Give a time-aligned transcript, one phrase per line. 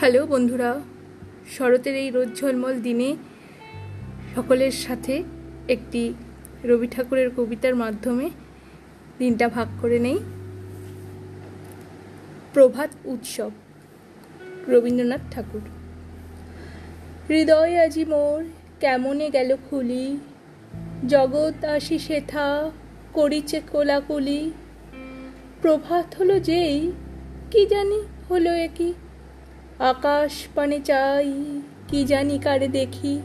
[0.00, 0.80] Hello বন্ধুরা,
[1.50, 3.16] শরতের এই রোদ ঝলমল দিনে
[4.34, 5.24] সকলের সাথে
[5.68, 6.14] একটি
[6.64, 8.30] রবি ঠাকুরের কবিতার মাধ্যমে
[9.18, 10.18] দিনটা ভাগ করে নেই।
[12.52, 13.50] প্রভাত উৎসব,
[14.68, 15.60] রবীন্দ্রনাথ ঠাকুর।
[17.28, 18.44] হৃদয় আজি মোর,
[18.80, 20.18] কেমনে গেল খুলি?
[21.08, 22.70] জগৎ আসি সেথা,
[23.12, 24.50] করিছে কোলাকুলি?
[25.62, 26.92] প্রভাত হলো যেই,
[27.50, 28.92] কি জানি হলো একই
[29.78, 31.32] আকাশ পানে চাই,
[31.88, 33.20] কি জানি কারে দেখি।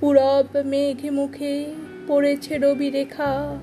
[0.00, 1.66] পূরব মেঘ মুখে
[2.08, 3.58] পড়েছে রবি রেখা,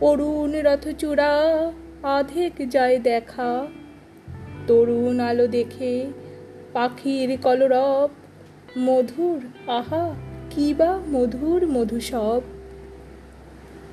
[0.00, 1.32] অরুণ রথচূড়া
[2.02, 3.66] আধেক যায় দেখা।
[4.66, 6.10] তরুণ আলো দেখে
[6.72, 8.10] পাখির কলরব,
[8.78, 10.14] মধুর, আহা,
[10.50, 12.42] কি বা মধুর মধু সব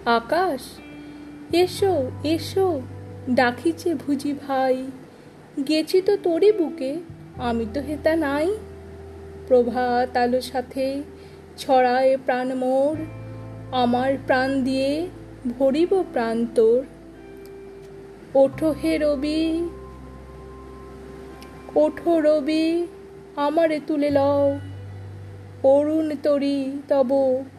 [0.05, 0.61] আকাশ,
[1.53, 2.81] এসো এসো,
[3.29, 4.85] ডাকিছে ভুজি ভাই,
[5.67, 6.95] গেছি তো তোরই বুকে
[7.37, 8.55] আমি তো হেতা নাই।
[9.47, 11.03] প্রভাত আলো সাথে
[11.57, 12.97] ছড়ায় প্রাণ মোর।
[13.71, 15.07] আমার প্রাণ দিয়ে
[15.59, 16.83] ভরিব প্রাণ তোর।
[18.35, 19.67] ওঠো হে রবি,
[21.75, 22.87] ওঠো রবি,
[23.35, 24.59] আমারে তুলে লও।
[25.63, 27.09] অরুণ তরি তব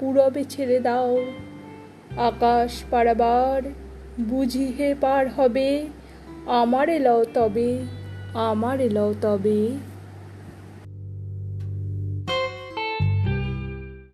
[0.00, 1.25] পূরবে ছেড়ে দাও।
[2.17, 3.62] আকাশ পারাবার
[4.20, 5.87] বুঝি হে পার হবে,
[6.47, 8.02] আমারে লও তবে।
[8.41, 9.58] আমারে এলাও তবে